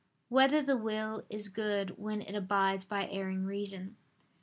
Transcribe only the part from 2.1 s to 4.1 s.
It Abides by Erring Reason?